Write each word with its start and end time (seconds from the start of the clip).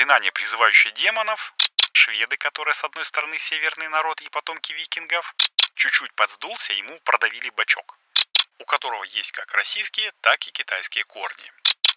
заклинание, 0.00 0.32
призывающее 0.32 0.92
демонов, 0.94 1.52
шведы, 1.92 2.38
которые 2.38 2.72
с 2.72 2.82
одной 2.84 3.04
стороны 3.04 3.38
северный 3.38 3.88
народ 3.88 4.22
и 4.22 4.30
потомки 4.30 4.72
викингов, 4.72 5.34
чуть-чуть 5.74 6.14
подсдулся, 6.14 6.72
ему 6.72 6.98
продавили 7.00 7.50
бачок, 7.50 7.98
у 8.58 8.64
которого 8.64 9.04
есть 9.04 9.32
как 9.32 9.52
российские, 9.52 10.10
так 10.22 10.46
и 10.46 10.52
китайские 10.52 11.04
корни. 11.04 11.52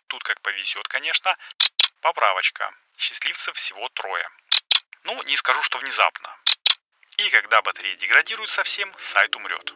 Тут 0.08 0.22
как 0.24 0.42
повезет, 0.42 0.86
конечно. 0.90 1.38
Поправочка. 2.02 2.74
Счастливцев 2.98 3.56
всего 3.56 3.88
трое. 3.94 4.30
Ну, 5.04 5.24
не 5.24 5.38
скажу, 5.38 5.64
что 5.64 5.78
внезапно. 5.78 6.38
И 7.16 7.30
когда 7.30 7.62
батарея 7.62 7.96
деградирует 7.96 8.50
совсем, 8.50 8.94
сайт 8.98 9.34
умрет. 9.38 9.74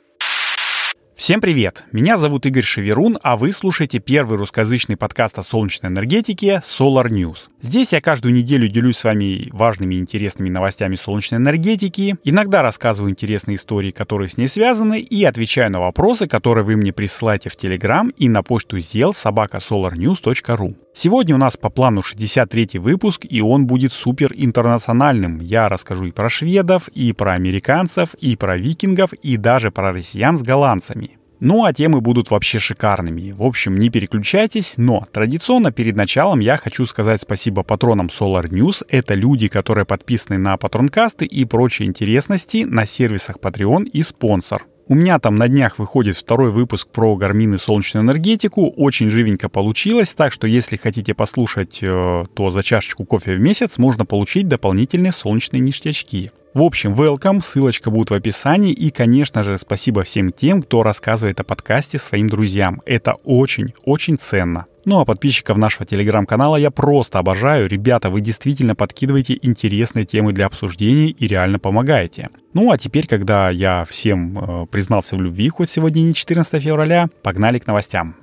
Всем 1.17 1.41
привет! 1.41 1.85
Меня 1.91 2.17
зовут 2.17 2.45
Игорь 2.45 2.61
Шеверун, 2.61 3.17
а 3.23 3.37
вы 3.37 3.51
слушаете 3.51 3.97
первый 3.97 4.37
русскоязычный 4.37 4.97
подкаст 4.97 5.39
о 5.39 5.43
солнечной 5.43 5.91
энергетике 5.91 6.61
Solar 6.63 7.07
News. 7.07 7.49
Здесь 7.59 7.93
я 7.93 8.01
каждую 8.01 8.35
неделю 8.35 8.67
делюсь 8.67 8.97
с 8.97 9.03
вами 9.03 9.49
важными 9.51 9.95
и 9.95 9.97
интересными 9.97 10.49
новостями 10.49 10.95
солнечной 10.95 11.39
энергетики, 11.39 12.17
иногда 12.23 12.61
рассказываю 12.61 13.09
интересные 13.09 13.57
истории, 13.57 13.89
которые 13.89 14.29
с 14.29 14.37
ней 14.37 14.47
связаны, 14.47 14.99
и 14.99 15.23
отвечаю 15.23 15.71
на 15.71 15.79
вопросы, 15.79 16.27
которые 16.27 16.63
вы 16.63 16.75
мне 16.75 16.93
присылаете 16.93 17.49
в 17.49 17.55
Телеграм 17.55 18.09
и 18.09 18.29
на 18.29 18.43
почту 18.43 18.77
собакасоларnews.ru. 18.77 20.75
Сегодня 20.99 21.35
у 21.35 21.37
нас 21.37 21.55
по 21.57 21.69
плану 21.69 22.01
63 22.01 22.79
выпуск, 22.79 23.23
и 23.29 23.39
он 23.39 23.67
будет 23.67 23.93
супер 23.93 24.33
интернациональным. 24.35 25.39
Я 25.41 25.69
расскажу 25.69 26.05
и 26.05 26.11
про 26.11 26.27
шведов, 26.27 26.87
и 26.87 27.13
про 27.13 27.33
американцев, 27.33 28.15
и 28.15 28.35
про 28.35 28.57
викингов, 28.57 29.13
и 29.13 29.37
даже 29.37 29.69
про 29.69 29.91
россиян 29.91 30.39
с 30.39 30.41
голландцами. 30.41 31.19
Ну 31.39 31.65
а 31.65 31.71
темы 31.71 32.01
будут 32.01 32.31
вообще 32.31 32.57
шикарными. 32.57 33.29
В 33.29 33.43
общем, 33.43 33.77
не 33.77 33.91
переключайтесь, 33.91 34.73
но 34.77 35.05
традиционно 35.13 35.71
перед 35.71 35.95
началом 35.95 36.39
я 36.39 36.57
хочу 36.57 36.83
сказать 36.87 37.21
спасибо 37.21 37.61
патронам 37.61 38.07
Solar 38.07 38.49
News. 38.49 38.83
Это 38.89 39.13
люди, 39.13 39.49
которые 39.49 39.85
подписаны 39.85 40.39
на 40.39 40.57
патронкасты 40.57 41.25
и 41.25 41.45
прочие 41.45 41.87
интересности 41.87 42.63
на 42.63 42.87
сервисах 42.87 43.37
Patreon 43.37 43.83
и 43.83 44.01
спонсор. 44.01 44.65
У 44.89 44.95
меня 44.95 45.19
там 45.19 45.35
на 45.35 45.49
днях 45.49 45.79
выходит 45.79 46.15
второй 46.15 46.49
выпуск 46.49 46.87
про 46.87 47.17
гармин 47.17 47.55
и 47.55 47.57
солнечную 47.57 48.05
энергетику. 48.05 48.69
Очень 48.69 49.09
живенько 49.09 49.49
получилось, 49.49 50.13
так 50.13 50.31
что 50.31 50.47
если 50.47 50.77
хотите 50.77 51.13
послушать, 51.13 51.79
э, 51.81 52.23
то 52.33 52.49
за 52.49 52.63
чашечку 52.63 53.03
кофе 53.03 53.35
в 53.35 53.39
месяц 53.41 53.77
можно 53.77 54.05
получить 54.05 54.47
дополнительные 54.47 55.11
солнечные 55.11 55.59
ништячки. 55.59 56.31
В 56.57 56.63
общем, 56.63 56.95
welcome, 56.95 57.39
ссылочка 57.43 57.91
будет 57.91 58.09
в 58.09 58.15
описании. 58.15 58.73
И, 58.73 58.89
конечно 58.89 59.43
же, 59.43 59.59
спасибо 59.59 60.01
всем 60.01 60.31
тем, 60.31 60.63
кто 60.63 60.81
рассказывает 60.81 61.39
о 61.39 61.43
подкасте 61.43 61.99
своим 61.99 62.25
друзьям. 62.25 62.81
Это 62.87 63.13
очень-очень 63.23 64.17
ценно. 64.17 64.65
Ну 64.83 64.99
а 64.99 65.05
подписчиков 65.05 65.57
нашего 65.57 65.85
телеграм-канала 65.85 66.55
я 66.55 66.71
просто 66.71 67.19
обожаю. 67.19 67.69
Ребята, 67.69 68.09
вы 68.09 68.21
действительно 68.21 68.73
подкидываете 68.73 69.37
интересные 69.39 70.05
темы 70.05 70.33
для 70.33 70.47
обсуждений 70.47 71.11
и 71.11 71.27
реально 71.27 71.59
помогаете. 71.59 72.31
Ну 72.53 72.71
а 72.71 72.79
теперь, 72.79 73.05
когда 73.05 73.51
я 73.51 73.85
всем 73.85 74.39
э, 74.39 74.65
признался 74.65 75.15
в 75.15 75.21
любви, 75.21 75.49
хоть 75.49 75.69
сегодня 75.69 76.01
не 76.01 76.15
14 76.15 76.63
февраля, 76.63 77.07
погнали 77.21 77.59
к 77.59 77.67
новостям. 77.67 78.15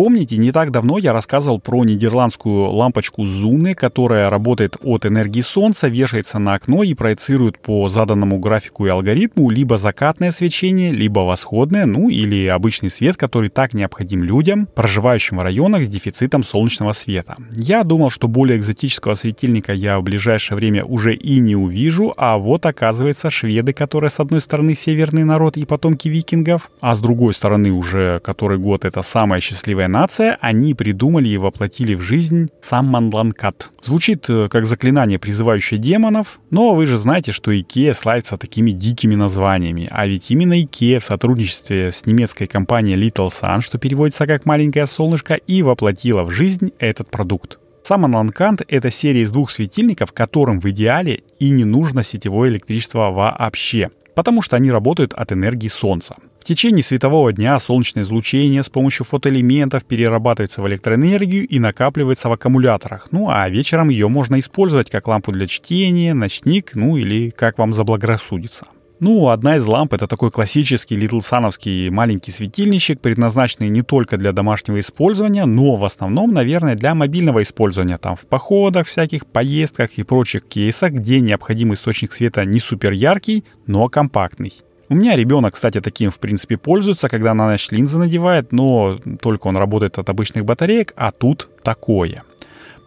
Помните, 0.00 0.38
не 0.38 0.50
так 0.50 0.70
давно 0.70 0.96
я 0.96 1.12
рассказывал 1.12 1.60
про 1.60 1.84
нидерландскую 1.84 2.70
лампочку 2.70 3.26
Зуны, 3.26 3.74
которая 3.74 4.30
работает 4.30 4.78
от 4.82 5.04
энергии 5.04 5.42
солнца, 5.42 5.88
вешается 5.88 6.38
на 6.38 6.54
окно 6.54 6.82
и 6.82 6.94
проецирует 6.94 7.58
по 7.58 7.86
заданному 7.90 8.38
графику 8.38 8.86
и 8.86 8.88
алгоритму 8.88 9.50
либо 9.50 9.76
закатное 9.76 10.30
свечение, 10.30 10.90
либо 10.90 11.20
восходное, 11.20 11.84
ну 11.84 12.08
или 12.08 12.46
обычный 12.46 12.90
свет, 12.90 13.18
который 13.18 13.50
так 13.50 13.74
необходим 13.74 14.24
людям, 14.24 14.68
проживающим 14.74 15.36
в 15.36 15.42
районах 15.42 15.84
с 15.84 15.88
дефицитом 15.90 16.44
солнечного 16.44 16.94
света. 16.94 17.36
Я 17.52 17.84
думал, 17.84 18.08
что 18.08 18.26
более 18.26 18.56
экзотического 18.56 19.16
светильника 19.16 19.74
я 19.74 20.00
в 20.00 20.02
ближайшее 20.02 20.56
время 20.56 20.82
уже 20.82 21.12
и 21.12 21.40
не 21.40 21.56
увижу, 21.56 22.14
а 22.16 22.38
вот 22.38 22.64
оказывается 22.64 23.28
шведы, 23.28 23.74
которые 23.74 24.08
с 24.08 24.18
одной 24.18 24.40
стороны 24.40 24.74
северный 24.74 25.24
народ 25.24 25.58
и 25.58 25.66
потомки 25.66 26.08
викингов, 26.08 26.70
а 26.80 26.94
с 26.94 27.00
другой 27.00 27.34
стороны 27.34 27.70
уже 27.70 28.20
который 28.20 28.56
год 28.56 28.86
это 28.86 29.02
самая 29.02 29.40
счастливая 29.40 29.89
нация, 29.90 30.38
они 30.40 30.74
придумали 30.74 31.28
и 31.28 31.36
воплотили 31.36 31.94
в 31.94 32.00
жизнь 32.00 32.48
Sammanlänkad. 32.62 33.70
Звучит 33.82 34.30
э, 34.30 34.48
как 34.48 34.66
заклинание, 34.66 35.18
призывающее 35.18 35.78
демонов, 35.78 36.40
но 36.50 36.74
вы 36.74 36.86
же 36.86 36.96
знаете, 36.96 37.32
что 37.32 37.58
Икея 37.58 37.92
славится 37.92 38.36
такими 38.38 38.70
дикими 38.70 39.14
названиями. 39.14 39.88
А 39.90 40.06
ведь 40.06 40.30
именно 40.30 40.60
Икея 40.62 41.00
в 41.00 41.04
сотрудничестве 41.04 41.92
с 41.92 42.06
немецкой 42.06 42.46
компанией 42.46 42.96
Little 42.96 43.28
Sun, 43.28 43.60
что 43.60 43.78
переводится 43.78 44.26
как 44.26 44.46
«маленькое 44.46 44.86
солнышко», 44.86 45.34
и 45.34 45.62
воплотила 45.62 46.22
в 46.22 46.30
жизнь 46.30 46.72
этот 46.78 47.10
продукт. 47.10 47.58
Sammanlänkad— 47.82 48.62
это 48.68 48.90
серия 48.90 49.22
из 49.22 49.32
двух 49.32 49.50
светильников, 49.50 50.12
которым 50.12 50.60
в 50.60 50.66
идеале 50.70 51.22
и 51.38 51.50
не 51.50 51.64
нужно 51.64 52.04
сетевое 52.04 52.50
электричество 52.50 53.10
вообще, 53.10 53.90
потому 54.14 54.42
что 54.42 54.56
они 54.56 54.70
работают 54.70 55.12
от 55.14 55.32
энергии 55.32 55.68
Солнца. 55.68 56.16
В 56.40 56.44
течение 56.44 56.82
светового 56.82 57.32
дня 57.34 57.58
солнечное 57.58 58.02
излучение 58.02 58.62
с 58.62 58.70
помощью 58.70 59.04
фотоэлементов 59.04 59.84
перерабатывается 59.84 60.62
в 60.62 60.68
электроэнергию 60.68 61.46
и 61.46 61.58
накапливается 61.58 62.30
в 62.30 62.32
аккумуляторах. 62.32 63.08
Ну 63.10 63.28
а 63.28 63.46
вечером 63.50 63.90
ее 63.90 64.08
можно 64.08 64.38
использовать 64.38 64.90
как 64.90 65.06
лампу 65.06 65.32
для 65.32 65.46
чтения, 65.46 66.14
ночник, 66.14 66.74
ну 66.74 66.96
или 66.96 67.28
как 67.28 67.58
вам 67.58 67.74
заблагорассудится. 67.74 68.66
Ну, 69.00 69.28
одна 69.28 69.56
из 69.56 69.64
ламп— 69.64 69.92
это 69.94 70.06
такой 70.06 70.30
классический 70.30 70.94
Sunovский 70.96 71.88
маленький 71.90 72.32
светильничек, 72.32 73.00
предназначенный 73.00 73.70
не 73.70 73.80
только 73.80 74.18
для 74.18 74.32
домашнего 74.32 74.78
использования, 74.78 75.46
но 75.46 75.76
в 75.76 75.86
основном, 75.86 76.34
наверное, 76.34 76.74
для 76.74 76.94
мобильного 76.94 77.42
использования, 77.42 77.96
там, 77.96 78.14
в 78.16 78.26
походах, 78.26 78.86
всяких 78.86 79.24
поездках 79.24 79.92
и 79.96 80.02
прочих 80.02 80.46
кейсах, 80.46 80.92
где 80.92 81.20
необходимый 81.20 81.76
источник 81.76 82.12
света 82.12 82.44
не 82.44 82.60
супер 82.60 82.92
яркий, 82.92 83.44
но 83.66 83.88
компактный. 83.88 84.52
У 84.90 84.96
меня 84.96 85.14
ребенок, 85.14 85.54
кстати, 85.54 85.80
таким, 85.80 86.10
в 86.10 86.18
принципе, 86.18 86.56
пользуется, 86.56 87.08
когда 87.08 87.32
на 87.32 87.46
ночь 87.46 87.68
линзы 87.70 87.96
надевает, 87.96 88.50
но 88.50 88.98
только 89.22 89.46
он 89.46 89.56
работает 89.56 90.00
от 90.00 90.10
обычных 90.10 90.44
батареек, 90.44 90.92
а 90.96 91.12
тут 91.12 91.48
такое. 91.62 92.24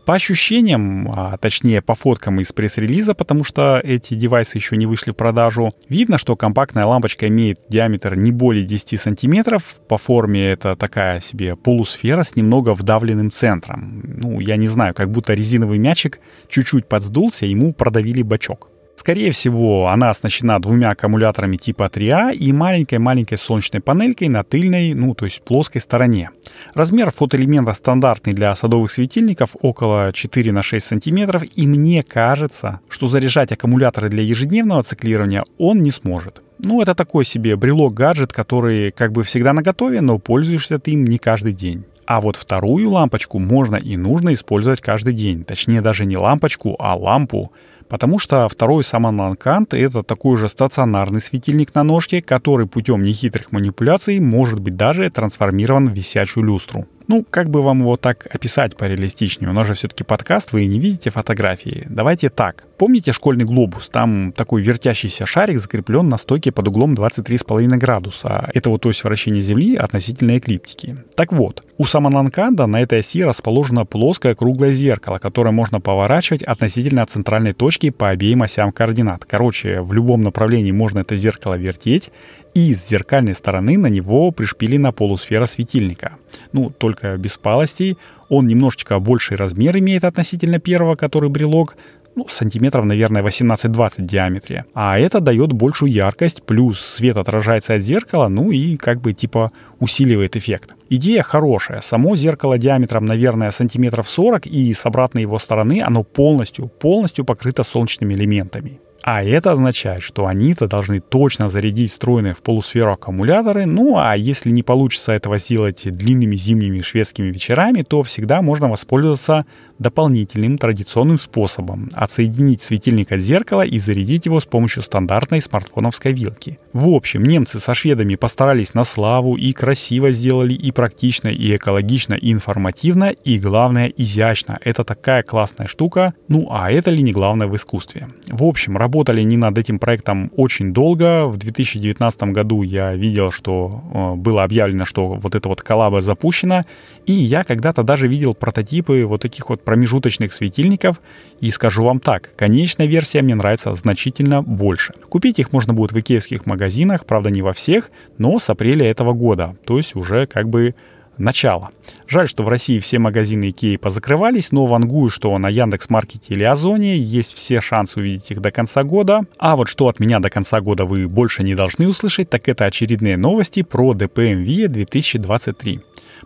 По 0.05 0.15
ощущениям, 0.15 1.09
а 1.15 1.37
точнее 1.37 1.81
по 1.81 1.95
фоткам 1.95 2.41
из 2.41 2.51
пресс-релиза, 2.51 3.13
потому 3.13 3.45
что 3.45 3.79
эти 3.81 4.15
девайсы 4.15 4.57
еще 4.57 4.75
не 4.75 4.85
вышли 4.85 5.11
в 5.11 5.13
продажу, 5.13 5.75
видно, 5.87 6.17
что 6.17 6.35
компактная 6.35 6.85
лампочка 6.85 7.29
имеет 7.29 7.61
диаметр 7.69 8.15
не 8.15 8.33
более 8.33 8.65
10 8.65 8.99
сантиметров. 8.99 9.63
По 9.87 9.97
форме 9.97 10.45
это 10.51 10.75
такая 10.75 11.21
себе 11.21 11.55
полусфера 11.55 12.23
с 12.23 12.35
немного 12.35 12.73
вдавленным 12.73 13.31
центром. 13.31 14.01
Ну, 14.03 14.41
я 14.41 14.57
не 14.57 14.67
знаю, 14.67 14.93
как 14.93 15.09
будто 15.09 15.33
резиновый 15.33 15.77
мячик 15.77 16.19
чуть-чуть 16.49 16.85
подсдулся, 16.85 17.45
ему 17.45 17.71
продавили 17.71 18.23
бачок. 18.23 18.72
Скорее 18.95 19.31
всего, 19.31 19.87
она 19.87 20.11
оснащена 20.11 20.59
двумя 20.59 20.91
аккумуляторами 20.91 21.57
типа 21.57 21.89
3А 21.93 22.33
и 22.33 22.53
маленькой-маленькой 22.53 23.37
солнечной 23.37 23.81
панелькой 23.81 24.29
на 24.29 24.43
тыльной, 24.43 24.93
ну 24.93 25.13
то 25.13 25.25
есть 25.25 25.41
плоской 25.41 25.81
стороне. 25.81 26.29
Размер 26.73 27.11
фотоэлемента 27.11 27.73
стандартный 27.73 28.33
для 28.33 28.53
садовых 28.55 28.91
светильников 28.91 29.55
около 29.61 30.13
4 30.13 30.51
на 30.51 30.61
6 30.61 30.85
сантиметров, 30.85 31.43
и 31.55 31.67
мне 31.67 32.03
кажется, 32.03 32.79
что 32.87 33.07
заряжать 33.07 33.51
аккумуляторы 33.51 34.09
для 34.09 34.23
ежедневного 34.23 34.83
циклирования 34.83 35.43
он 35.57 35.81
не 35.81 35.91
сможет. 35.91 36.41
Ну, 36.59 36.81
это 36.81 36.95
такой 36.95 37.25
себе 37.25 37.55
брелок-гаджет, 37.55 38.31
который 38.31 38.91
как 38.91 39.11
бы 39.11 39.23
всегда 39.23 39.53
наготове, 39.53 40.01
но 40.01 40.17
пользуешься 40.19 40.79
ты 40.79 40.91
им 40.91 41.03
не 41.03 41.17
каждый 41.17 41.53
день. 41.53 41.83
А 42.05 42.21
вот 42.21 42.35
вторую 42.35 42.91
лампочку 42.91 43.39
можно 43.39 43.75
и 43.75 43.97
нужно 43.97 44.33
использовать 44.33 44.81
каждый 44.81 45.13
день. 45.13 45.43
Точнее, 45.43 45.81
даже 45.81 46.05
не 46.05 46.17
лампочку, 46.17 46.75
а 46.79 46.95
лампу. 46.95 47.51
Потому 47.93 48.17
что 48.17 48.49
второй 48.49 48.83
самонанкант— 48.83 49.71
это 49.75 50.01
такой 50.01 50.35
же 50.35 50.49
стационарный 50.49 51.21
светильник 51.21 51.75
на 51.75 51.83
ножке, 51.83 52.23
который 52.23 52.65
путем 52.65 53.03
нехитрых 53.03 53.51
манипуляций 53.51 54.19
может 54.19 54.59
быть 54.59 54.75
даже 54.75 55.11
трансформирован 55.11 55.89
в 55.89 55.93
висячую 55.93 56.43
люстру. 56.43 56.87
Ну, 57.07 57.25
как 57.29 57.49
бы 57.49 57.61
вам 57.61 57.79
его 57.79 57.97
так 57.97 58.27
описать 58.33 58.77
пореалистичнее? 58.77 59.49
У 59.49 59.53
нас 59.53 59.67
же 59.67 59.73
все-таки 59.73 60.03
подкаст, 60.03 60.53
вы 60.53 60.65
не 60.65 60.79
видите 60.79 61.09
фотографии. 61.09 61.85
Давайте 61.89 62.29
так. 62.29 62.65
Помните 62.77 63.11
школьный 63.11 63.45
глобус? 63.45 63.89
Там 63.89 64.31
такой 64.31 64.61
вертящийся 64.61 65.25
шарик 65.25 65.59
закреплен 65.59 66.07
на 66.07 66.17
стойке 66.17 66.51
под 66.51 66.67
углом 66.67 66.93
23,5 66.93 67.67
градуса. 67.77 68.49
Это 68.53 68.69
вот 68.69 68.85
ось 68.85 69.03
вращения 69.03 69.41
Земли 69.41 69.75
относительно 69.75 70.37
эклиптики. 70.37 70.97
Так 71.15 71.33
вот, 71.33 71.63
у 71.77 71.85
Самананканда 71.85 72.67
на 72.67 72.81
этой 72.81 72.99
оси 72.99 73.23
расположено 73.23 73.85
плоское 73.85 74.35
круглое 74.35 74.73
зеркало, 74.73 75.17
которое 75.17 75.51
можно 75.51 75.81
поворачивать 75.81 76.43
относительно 76.43 77.05
центральной 77.05 77.53
точки 77.53 77.89
по 77.89 78.09
обеим 78.09 78.43
осям 78.43 78.71
координат. 78.71 79.25
Короче, 79.25 79.81
в 79.81 79.91
любом 79.93 80.21
направлении 80.21 80.71
можно 80.71 80.99
это 80.99 81.15
зеркало 81.15 81.55
вертеть, 81.55 82.11
и 82.53 82.75
с 82.75 82.87
зеркальной 82.87 83.33
стороны 83.33 83.77
на 83.77 83.87
него 83.87 84.31
пришпилена 84.31 84.91
полусфера 84.91 85.45
светильника. 85.45 86.13
Ну, 86.51 86.69
только 86.69 87.17
без 87.17 87.37
палостей. 87.37 87.97
Он 88.29 88.47
немножечко 88.47 88.99
больший 88.99 89.37
размер 89.37 89.77
имеет 89.77 90.03
относительно 90.03 90.59
первого, 90.59 90.95
который 90.95 91.29
брелок. 91.29 91.75
ну, 92.15 92.27
сантиметров, 92.29 92.85
наверное, 92.85 93.23
18-20 93.23 94.03
в 94.03 94.05
диаметре. 94.05 94.65
А 94.75 94.99
это 94.99 95.19
дает 95.19 95.51
большую 95.51 95.91
яркость, 95.91 96.43
плюс 96.43 96.79
свет 96.79 97.17
отражается 97.17 97.73
от 97.73 97.81
зеркала, 97.81 98.27
ну 98.27 98.51
и 98.51 98.77
как 98.77 99.01
бы 99.01 99.13
типа 99.13 99.51
усиливает 99.79 100.35
эффект. 100.35 100.75
Идея 100.89 101.23
хорошая. 101.23 101.81
Само 101.81 102.15
зеркало 102.15 102.59
диаметром, 102.59 103.05
наверное, 103.05 103.49
сантиметров 103.49 104.07
40, 104.07 104.45
и 104.45 104.73
с 104.73 104.85
обратной 104.85 105.23
его 105.23 105.39
стороны 105.39 105.81
оно 105.81 106.03
полностью, 106.03 106.67
полностью 106.67 107.25
покрыто 107.25 107.63
солнечными 107.63 108.13
элементами. 108.13 108.79
А 109.05 109.21
это 109.21 109.51
означает, 109.51 110.01
что 110.01 110.27
они-то 110.27 110.67
должны 110.67 111.01
точно 111.01 111.49
зарядить 111.49 111.91
встроенные 111.91 112.33
в 112.33 112.41
полусферу 112.41 112.93
аккумуляторы, 112.93 113.65
ну 113.65 113.97
а 113.97 114.15
если 114.15 114.49
не 114.49 114.63
получится 114.63 115.11
этого 115.11 115.37
сделать 115.37 115.83
длинными 115.83 116.37
зимними 116.37 116.79
шведскими 116.79 117.27
вечерами, 117.27 117.81
то 117.81 118.01
всегда 118.01 118.41
можно 118.41 118.69
воспользоваться 118.69 119.45
дополнительным 119.83 120.57
традиционным 120.57 121.19
способом– 121.19 121.89
отсоединить 121.93 122.63
светильник 122.63 123.11
от 123.11 123.19
зеркала 123.19 123.61
и 123.61 123.77
зарядить 123.77 124.25
его 124.25 124.39
с 124.39 124.45
помощью 124.45 124.81
стандартной 124.81 125.41
смартфоновской 125.41 126.13
вилки. 126.13 126.57
В 126.73 126.89
общем, 126.89 127.21
немцы 127.21 127.59
со 127.59 127.75
шведами 127.75 128.15
постарались 128.15 128.73
на 128.73 128.83
славу 128.83 129.35
и 129.35 129.53
красиво 129.53 130.11
сделали 130.11 130.53
и 130.53 130.71
практично, 130.71 131.27
и 131.27 131.55
экологично, 131.55 132.15
и 132.15 132.31
информативно, 132.31 133.11
и 133.11 133.37
главное 133.37 133.93
изящно. 133.95 134.57
Это 134.61 134.83
такая 134.83 135.21
классная 135.21 135.67
штука, 135.67 136.13
ну 136.27 136.47
а 136.49 136.71
это 136.71 136.89
ли 136.89 137.03
не 137.03 137.11
главное 137.11 137.47
в 137.47 137.55
искусстве? 137.55 138.07
В 138.27 138.43
общем, 138.43 138.77
работали 138.77 139.21
они 139.21 139.37
над 139.37 139.57
этим 139.57 139.77
проектом 139.77 140.31
очень 140.35 140.73
долго. 140.73 141.27
В 141.27 141.37
2019 141.37 142.23
году 142.23 142.63
я 142.63 142.95
видел, 142.95 143.31
что 143.31 143.83
э, 143.93 144.15
было 144.15 144.43
объявлено, 144.43 144.85
что 144.85 145.09
вот 145.09 145.35
эта 145.35 145.49
вот 145.49 145.61
коллаба 145.61 146.01
запущена, 146.01 146.65
и 147.05 147.11
я 147.11 147.43
когда-то 147.43 147.83
даже 147.83 148.07
видел 148.07 148.33
прототипы 148.33 149.05
вот 149.05 149.21
таких 149.21 149.49
вот 149.49 149.61
промежуточных 149.73 150.33
светильников, 150.33 151.01
и 151.39 151.49
скажу 151.49 151.83
вам 151.83 151.99
так, 151.99 152.35
конечная 152.35 152.85
версия 152.85 153.23
мне 153.23 153.33
нравится 153.33 153.73
значительно 153.73 154.43
больше. 154.43 154.93
Купить 155.09 155.39
их 155.39 155.51
можно 155.51 155.73
будет 155.73 155.93
в 155.93 155.99
икеевских 155.99 156.45
магазинах, 156.45 157.07
правда 157.07 157.31
не 157.31 157.41
во 157.41 157.53
всех, 157.53 157.89
но 158.19 158.37
с 158.37 158.51
апреля 158.51 158.85
этого 158.85 159.13
года, 159.13 159.55
то 159.65 159.77
есть 159.77 159.95
уже 159.95 160.27
как 160.27 160.47
бы 160.47 160.75
начало. 161.17 161.71
Жаль, 162.07 162.27
что 162.27 162.43
в 162.43 162.49
России 162.49 162.77
все 162.77 162.99
магазины 162.99 163.49
Икеи 163.49 163.77
позакрывались, 163.77 164.51
но 164.51 164.67
вангую, 164.67 165.09
что 165.09 165.35
на 165.39 165.49
Яндекс.Маркете 165.49 166.35
или 166.35 166.43
Озоне 166.43 166.95
есть 166.95 167.33
все 167.33 167.59
шансы 167.59 167.99
увидеть 167.99 168.29
их 168.29 168.41
до 168.41 168.51
конца 168.51 168.83
года. 168.83 169.21
А 169.39 169.55
вот 169.55 169.69
что 169.69 169.87
от 169.87 169.99
меня 169.99 170.19
до 170.19 170.29
конца 170.29 170.61
года 170.61 170.85
вы 170.85 171.07
больше 171.07 171.41
не 171.41 171.55
должны 171.55 171.87
услышать, 171.87 172.29
так 172.29 172.47
это 172.47 172.65
очередные 172.65 173.17
новости 173.17 173.63
про 173.63 173.93
DPMV 173.93 174.67
2023. 174.67 175.79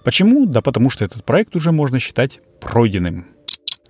Почему? 0.04 0.46
Да 0.46 0.62
потому 0.62 0.90
что 0.90 1.06
этот 1.06 1.24
проект 1.24 1.56
уже 1.56 1.72
можно 1.72 2.00
считать 2.00 2.42
пройденным. 2.60 3.37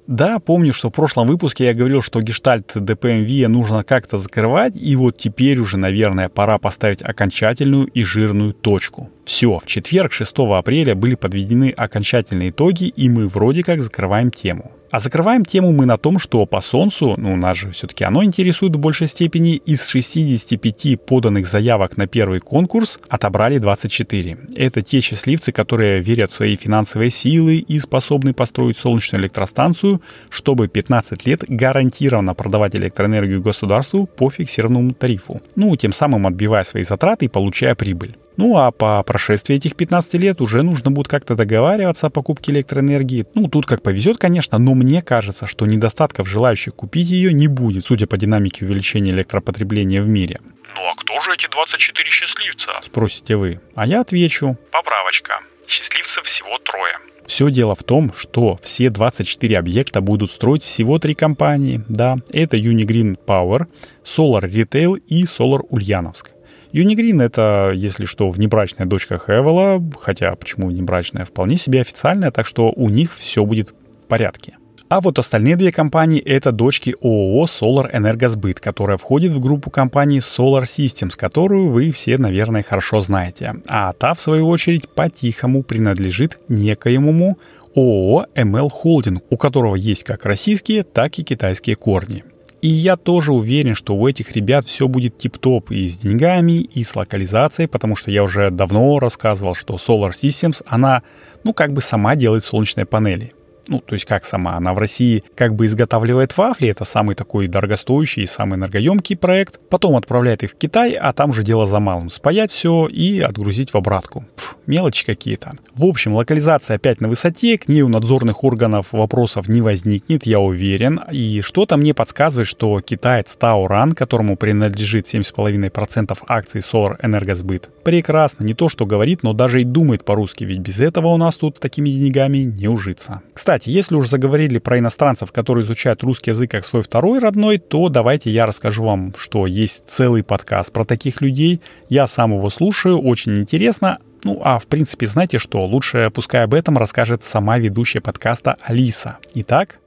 Да, 0.07 0.39
помню, 0.39 0.71
что 0.71 0.89
в 0.89 0.93
прошлом 0.93 1.27
выпуске 1.27 1.65
я 1.65 1.73
говорил, 1.73 2.01
что 2.01 2.21
гештальт 2.21 2.75
DPMV 2.75 3.47
нужно 3.47 3.83
как-то 3.83 4.17
закрывать, 4.17 4.77
и 4.77 4.95
вот 4.95 5.17
теперь 5.17 5.59
уже, 5.59 5.77
наверное, 5.77 6.29
пора 6.29 6.57
поставить 6.57 7.01
окончательную 7.01 7.87
и 7.87 8.03
жирную 8.03 8.53
точку. 8.53 9.09
Все, 9.27 9.59
в 9.59 9.65
четверг, 9.65 10.13
6 10.13 10.33
апреля, 10.55 10.95
были 10.95 11.15
подведены 11.15 11.71
окончательные 11.75 12.47
итоги, 12.47 12.85
и 12.85 13.09
мы 13.09 13.27
вроде 13.27 13.61
как 13.61 13.81
закрываем 13.81 14.31
тему. 14.31 14.71
А 14.89 14.99
закрываем 14.99 15.43
тему 15.43 15.73
мы 15.73 15.85
на 15.85 15.97
том, 15.97 16.17
что 16.17 16.45
по 16.45 16.61
Солнцу, 16.61 17.15
ну 17.17 17.35
нас 17.35 17.57
же 17.57 17.71
все-таки 17.71 18.05
оно 18.05 18.23
интересует 18.23 18.77
в 18.77 18.79
большей 18.79 19.09
степени, 19.09 19.55
из 19.57 19.85
65 19.85 21.01
поданных 21.01 21.45
заявок 21.45 21.97
на 21.97 22.07
первый 22.07 22.39
конкурс 22.39 22.99
отобрали 23.09 23.57
24. 23.57 24.37
Это 24.55 24.81
те 24.81 25.01
счастливцы, 25.01 25.51
которые 25.51 25.99
верят 26.01 26.31
в 26.31 26.35
свои 26.35 26.55
финансовые 26.55 27.11
силы 27.11 27.57
и 27.57 27.79
способны 27.79 28.33
построить 28.33 28.77
солнечную 28.77 29.21
электростанцию, 29.23 30.01
чтобы 30.29 30.69
15 30.69 31.25
лет 31.25 31.43
гарантированно 31.49 32.33
продавать 32.33 32.77
электроэнергию 32.77 33.41
государству 33.41 34.05
по 34.05 34.29
фиксированному 34.29 34.93
тарифу. 34.93 35.41
Ну, 35.57 35.75
тем 35.75 35.91
самым 35.91 36.27
отбивая 36.27 36.63
свои 36.63 36.83
затраты 36.83 37.25
и 37.25 37.27
получая 37.27 37.75
прибыль. 37.75 38.15
Ну 38.37 38.57
а 38.57 38.71
по 38.71 39.01
прошествии 39.03 39.55
этих 39.55 39.75
15 39.75 40.13
лет 40.15 40.41
уже 40.41 40.61
нужно 40.61 40.91
будет 40.91 41.07
как-то 41.07 41.35
договариваться 41.35 42.07
о 42.07 42.09
покупке 42.11 42.51
электроэнергии. 42.51 43.25
Ну 43.33 43.47
тут 43.47 43.65
как 43.65 43.81
повезет, 43.81 44.17
конечно, 44.17 44.59
но 44.59 44.75
мне 44.75 45.01
кажется, 45.01 45.47
что 45.47 45.65
недостатков 45.65 46.27
желающих 46.27 46.75
купить 46.75 47.09
ее 47.09 47.33
не 47.33 47.47
будет, 47.47 47.85
судя 47.85 48.05
по 48.05 48.17
динамике 48.17 48.65
увеличения 48.65 49.11
электропотребления 49.11 50.01
в 50.01 50.07
мире. 50.07 50.39
Ну 50.75 50.81
а 50.87 50.93
кто 50.95 51.19
же 51.21 51.33
эти 51.33 51.49
24 51.49 52.09
счастливца? 52.09 52.71
Спросите 52.83 53.35
вы. 53.35 53.59
А 53.73 53.87
я 53.87 54.01
отвечу. 54.01 54.57
Поправочка. 54.71 55.39
Счастливцев 55.67 56.23
всего 56.25 56.57
трое. 56.59 56.93
Все 57.25 57.49
дело 57.51 57.75
в 57.75 57.83
том, 57.83 58.13
что 58.15 58.57
все 58.63 58.89
24 58.89 59.57
объекта 59.57 59.99
будут 59.99 60.31
строить 60.31 60.63
всего 60.63 60.97
три 60.99 61.13
компании. 61.13 61.83
Да, 61.89 62.17
это 62.31 62.55
Unigreen 62.55 63.17
Power, 63.25 63.65
Solar 64.05 64.43
Retail 64.43 64.97
и 65.07 65.25
Solar 65.25 65.61
Ульяновск. 65.69 66.31
Юнигрин— 66.71 67.21
это, 67.21 67.71
если 67.73 68.05
что, 68.05 68.29
внебрачная 68.29 68.85
дочка 68.85 69.17
Хевела, 69.17 69.83
хотя 69.99 70.35
почему 70.35 70.67
внебрачная, 70.67 71.25
вполне 71.25 71.57
себе 71.57 71.81
официальная, 71.81 72.31
так 72.31 72.45
что 72.45 72.71
у 72.75 72.89
них 72.89 73.15
все 73.15 73.45
будет 73.45 73.73
в 74.03 74.07
порядке. 74.07 74.57
А 74.89 75.01
вот 75.01 75.19
остальные 75.19 75.57
две 75.57 75.73
компании— 75.73 76.21
это 76.25 76.53
дочки 76.53 76.95
ООО 77.01 77.45
«Solar 77.45 77.89
Энергосбыт», 77.91 78.61
которая 78.61 78.97
входит 78.97 79.33
в 79.33 79.39
группу 79.41 79.69
компаний 79.69 80.19
Solar 80.19 80.63
Systems, 80.63 81.17
которую 81.17 81.69
вы 81.69 81.91
все, 81.91 82.17
наверное, 82.17 82.63
хорошо 82.63 83.01
знаете. 83.01 83.55
А 83.67 83.91
та, 83.91 84.13
в 84.13 84.21
свою 84.21 84.47
очередь, 84.47 84.87
по-тихому 84.87 85.63
принадлежит 85.63 86.39
некоему 86.47 87.37
ООО 87.75 88.27
ML 88.33 88.69
Holding, 88.83 89.21
у 89.29 89.35
которого 89.35 89.75
есть 89.75 90.05
как 90.05 90.25
российские, 90.25 90.83
так 90.83 91.19
и 91.19 91.23
китайские 91.23 91.75
корни. 91.75 92.23
И 92.61 92.67
я 92.67 92.97
тоже 92.97 93.33
уверен, 93.33 93.75
что 93.75 93.95
у 93.95 94.07
этих 94.07 94.31
ребят 94.31 94.65
все 94.65 94.87
будет 94.87 95.17
тип-топ 95.17 95.71
и 95.71 95.87
с 95.87 95.97
деньгами, 95.97 96.61
и 96.61 96.83
с 96.83 96.95
локализацией, 96.95 97.67
потому 97.67 97.95
что 97.95 98.09
я 98.09 98.23
уже 98.23 98.49
давно 98.49 98.97
рассказывал, 98.99 99.53
что 99.53 99.75
Solar 99.75 100.11
Systems, 100.11 100.63
она, 100.65 101.03
ну, 101.43 101.53
как 101.53 101.73
бы 101.73 101.81
сама 101.81 102.15
делает 102.15 102.43
солнечные 102.43 102.85
панели 102.85 103.33
ну, 103.67 103.79
то 103.79 103.93
есть 103.93 104.05
как 104.05 104.25
сама, 104.25 104.55
она 104.55 104.73
в 104.73 104.77
России 104.77 105.23
как 105.35 105.55
бы 105.55 105.65
изготавливает 105.65 106.37
вафли, 106.37 106.69
это 106.69 106.85
самый 106.85 107.15
такой 107.15 107.47
дорогостоящий 107.47 108.23
и 108.23 108.27
самый 108.27 108.55
энергоемкий 108.55 109.15
проект, 109.15 109.59
потом 109.69 109.95
отправляет 109.95 110.43
их 110.43 110.51
в 110.51 110.55
Китай, 110.55 110.93
а 110.93 111.13
там 111.13 111.33
же 111.33 111.43
дело 111.43 111.65
за 111.65 111.79
малым, 111.79 112.09
спаять 112.09 112.51
все 112.51 112.87
и 112.87 113.19
отгрузить 113.19 113.73
в 113.73 113.77
обратку. 113.77 114.25
Пф, 114.35 114.55
мелочи 114.65 115.05
какие-то. 115.05 115.53
В 115.73 115.85
общем, 115.85 116.13
локализация 116.13 116.75
опять 116.75 117.01
на 117.01 117.07
высоте, 117.07 117.57
к 117.57 117.67
ней 117.67 117.81
у 117.81 117.89
надзорных 117.89 118.43
органов 118.43 118.87
вопросов 118.91 119.47
не 119.47 119.61
возникнет, 119.61 120.25
я 120.25 120.39
уверен, 120.39 121.01
и 121.11 121.41
что-то 121.41 121.77
мне 121.77 121.93
подсказывает, 121.93 122.47
что 122.47 122.79
китаец 122.81 123.35
Тауран, 123.35 123.93
которому 123.93 124.37
принадлежит 124.37 125.13
7,5% 125.13 126.17
акций 126.27 126.61
Solar 126.61 126.97
Энергосбыт, 127.01 127.69
прекрасно, 127.83 128.43
не 128.43 128.53
то 128.53 128.69
что 128.69 128.85
говорит, 128.85 129.23
но 129.23 129.33
даже 129.33 129.61
и 129.61 129.63
думает 129.63 130.03
по-русски, 130.03 130.43
ведь 130.43 130.59
без 130.59 130.79
этого 130.79 131.07
у 131.07 131.17
нас 131.17 131.35
тут 131.35 131.57
с 131.57 131.59
такими 131.59 131.89
деньгами 131.89 132.39
не 132.39 132.67
ужиться. 132.67 133.21
Кстати, 133.33 133.56
кстати, 133.57 133.75
если 133.75 133.95
уж 133.95 134.07
заговорили 134.07 134.59
про 134.59 134.77
иностранцев, 134.77 135.31
которые 135.31 135.63
изучают 135.63 136.03
русский 136.03 136.29
язык 136.29 136.51
как 136.51 136.63
свой 136.63 136.83
второй 136.83 137.17
родной, 137.17 137.57
то 137.57 137.89
давайте 137.89 138.29
я 138.29 138.45
расскажу 138.45 138.83
вам, 138.83 139.15
что 139.17 139.47
есть 139.47 139.85
целый 139.87 140.23
подкаст 140.23 140.71
про 140.71 140.85
таких 140.85 141.21
людей. 141.21 141.59
Я 141.89 142.05
сам 142.05 142.35
его 142.35 142.51
слушаю, 142.51 142.99
очень 142.99 143.39
интересно. 143.39 143.97
Ну, 144.23 144.39
а 144.43 144.59
в 144.59 144.67
принципе, 144.67 145.07
знаете 145.07 145.39
что, 145.39 145.65
лучше 145.65 146.11
пускай 146.13 146.43
об 146.43 146.53
этом 146.53 146.77
расскажет 146.77 147.23
сама 147.23 147.57
ведущая 147.57 147.99
подкаста 147.99 148.57
Алиса. 148.61 149.17
Итак, 149.33 149.79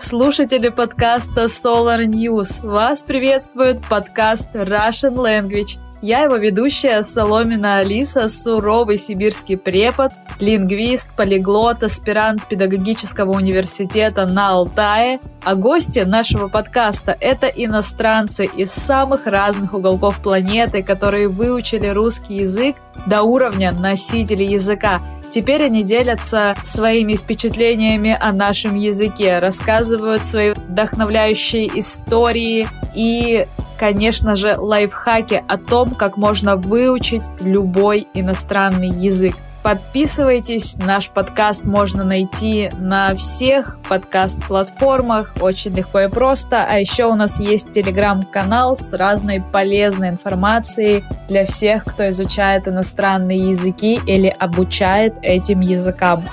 Слушатели 0.00 0.68
подкаста 0.68 1.46
Solar 1.46 2.06
News, 2.06 2.66
вас 2.66 3.02
приветствует 3.02 3.84
подкаст 3.88 4.54
Russian 4.54 5.16
Language. 5.16 5.85
Я 6.02 6.20
его 6.20 6.36
ведущая 6.36 7.02
Соломина 7.02 7.78
Алиса, 7.78 8.28
суровый 8.28 8.98
сибирский 8.98 9.56
препод, 9.56 10.12
лингвист, 10.40 11.08
полиглот, 11.16 11.82
аспирант 11.82 12.46
педагогического 12.46 13.32
университета 13.32 14.26
на 14.26 14.50
Алтае. 14.50 15.20
А 15.42 15.54
гости 15.54 16.00
нашего 16.00 16.48
подкаста– 16.48 17.16
это 17.20 17.46
иностранцы 17.46 18.44
из 18.44 18.72
самых 18.72 19.26
разных 19.26 19.72
уголков 19.72 20.20
планеты, 20.22 20.82
которые 20.82 21.28
выучили 21.28 21.86
русский 21.86 22.36
язык 22.36 22.76
до 23.06 23.22
уровня 23.22 23.72
носителей 23.72 24.52
языка. 24.52 25.00
Теперь 25.30 25.64
они 25.64 25.82
делятся 25.82 26.56
своими 26.62 27.14
впечатлениями 27.14 28.16
о 28.18 28.32
нашем 28.32 28.74
языке, 28.76 29.38
рассказывают 29.38 30.24
свои 30.24 30.52
вдохновляющие 30.52 31.66
истории 31.78 32.68
и 32.94 33.46
конечно 33.78 34.34
же, 34.34 34.54
лайфхаки 34.56 35.42
о 35.46 35.58
том, 35.58 35.94
как 35.94 36.16
можно 36.16 36.56
выучить 36.56 37.24
любой 37.40 38.08
иностранный 38.14 38.88
язык. 38.88 39.34
Подписывайтесь, 39.66 40.76
наш 40.76 41.10
подкаст 41.10 41.64
можно 41.64 42.04
найти 42.04 42.70
на 42.78 43.16
всех 43.16 43.78
подкаст-платформах, 43.88 45.34
очень 45.40 45.74
легко 45.74 46.02
и 46.02 46.08
просто. 46.08 46.64
А 46.70 46.78
еще 46.78 47.06
у 47.06 47.16
нас 47.16 47.40
есть 47.40 47.72
телеграм-канал 47.72 48.76
с 48.76 48.92
разной 48.92 49.42
полезной 49.52 50.10
информацией 50.10 51.02
для 51.28 51.44
всех, 51.44 51.84
кто 51.84 52.08
изучает 52.10 52.68
иностранные 52.68 53.50
языки 53.50 53.98
или 54.06 54.28
обучает 54.38 55.16
этим 55.22 55.62
языкам. 55.62 56.28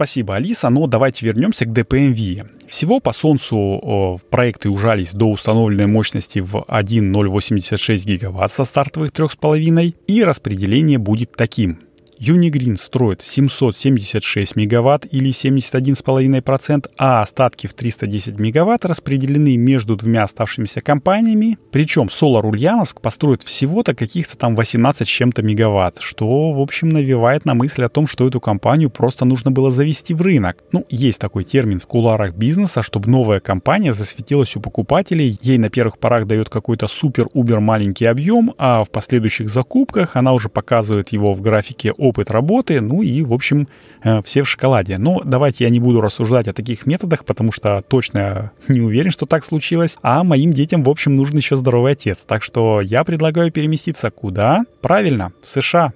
Спасибо, 0.00 0.36
Алиса. 0.36 0.70
Но 0.70 0.86
давайте 0.86 1.26
вернемся 1.26 1.66
к 1.66 1.68
DPMV. 1.68 2.48
Всего 2.68 3.00
по 3.00 3.12
Солнцу 3.12 4.18
проекты 4.30 4.70
ужались 4.70 5.12
до 5.12 5.26
установленной 5.26 5.88
мощности 5.88 6.38
в 6.38 6.64
1,086 6.66 8.06
гигаватт 8.06 8.50
со 8.50 8.64
стартовых 8.64 9.10
3,5, 9.10 9.94
и 10.06 10.24
распределение 10.24 10.96
будет 10.96 11.32
таким. 11.32 11.80
Unigрeen 12.20 12.76
строит 12.76 13.22
776 13.22 14.54
мегаватт 14.54 15.06
или 15.10 15.30
71,5%, 15.30 16.90
а 16.98 17.22
остатки 17.22 17.66
в 17.66 17.72
310 17.72 18.38
мегаватт 18.38 18.84
распределены 18.84 19.56
между 19.56 19.96
двумя 19.96 20.24
оставшимися 20.24 20.82
компаниями. 20.82 21.56
Причем 21.72 22.08
Solar 22.08 22.46
Ульяновск 22.46 23.00
построит 23.00 23.42
всего-то 23.42 23.94
каких-то 23.94 24.36
там 24.36 24.54
18 24.54 25.08
с 25.08 25.10
чем-то 25.10 25.42
мегаватт, 25.42 26.00
что, 26.00 26.52
в 26.52 26.60
общем, 26.60 26.90
навевает 26.90 27.46
на 27.46 27.54
мысль 27.54 27.84
о 27.84 27.88
том, 27.88 28.06
что 28.06 28.28
эту 28.28 28.38
компанию 28.38 28.90
просто 28.90 29.24
нужно 29.24 29.50
было 29.50 29.70
завести 29.70 30.12
в 30.12 30.20
рынок. 30.20 30.62
Ну, 30.72 30.84
есть 30.90 31.18
такой 31.18 31.44
термин 31.44 31.78
в 31.78 31.86
куларах 31.86 32.34
бизнеса, 32.34 32.82
чтобы 32.82 33.08
новая 33.08 33.40
компания 33.40 33.94
засветилась 33.94 34.54
у 34.56 34.60
покупателей, 34.60 35.38
ей 35.40 35.56
на 35.56 35.70
первых 35.70 35.98
порах 35.98 36.26
дает 36.26 36.50
какой-то 36.50 36.86
супер-убер 36.86 37.60
маленький 37.60 38.04
объем, 38.04 38.52
а 38.58 38.84
в 38.84 38.90
последующих 38.90 39.48
закупках 39.48 40.16
она 40.16 40.34
уже 40.34 40.50
показывает 40.50 41.12
его 41.12 41.32
в 41.32 41.40
графике 41.40 41.94
опыт 42.10 42.30
работы, 42.30 42.80
ну 42.80 43.02
и, 43.02 43.22
в 43.22 43.32
общем, 43.32 43.68
э, 44.02 44.20
все 44.22 44.42
в 44.42 44.48
шоколаде. 44.48 44.98
Но 44.98 45.22
давайте 45.24 45.64
я 45.64 45.70
не 45.70 45.80
буду 45.80 46.00
рассуждать 46.00 46.48
о 46.48 46.52
таких 46.52 46.86
методах, 46.86 47.24
потому 47.24 47.52
что 47.52 47.82
точно 47.88 48.52
не 48.68 48.80
уверен, 48.80 49.10
что 49.10 49.26
так 49.26 49.44
случилось. 49.44 49.96
А 50.02 50.22
моим 50.22 50.52
детям, 50.52 50.82
в 50.82 50.90
общем, 50.90 51.16
нужен 51.16 51.36
еще 51.36 51.56
здоровый 51.56 51.92
отец. 51.92 52.18
Так 52.26 52.42
что 52.42 52.80
я 52.80 53.04
предлагаю 53.04 53.50
переместиться 53.50 54.10
куда? 54.10 54.64
Правильно, 54.80 55.32
в 55.42 55.48
США. 55.48 55.92